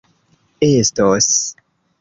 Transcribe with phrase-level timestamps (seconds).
[0.71, 1.31] estos